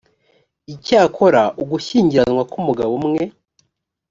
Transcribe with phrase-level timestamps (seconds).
[0.73, 3.23] icyakora ugushyingiranwa k’umugabo umwe